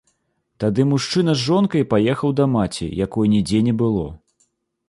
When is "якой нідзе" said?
3.05-3.61